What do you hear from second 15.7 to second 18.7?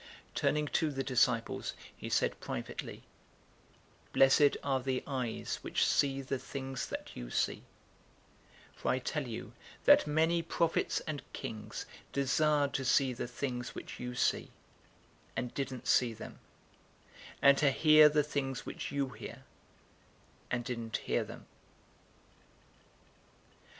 see them, and to hear the things